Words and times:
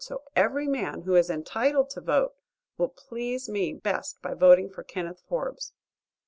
So 0.03 0.23
every 0.35 0.65
man 0.67 1.01
who 1.03 1.13
is 1.13 1.29
entitled 1.29 1.91
to 1.91 2.01
vote 2.01 2.33
will 2.75 2.89
please 2.89 3.47
me 3.47 3.71
best 3.75 4.19
by 4.23 4.33
voting 4.33 4.67
for 4.67 4.81
Kenneth 4.81 5.21
Forbes." 5.29 5.73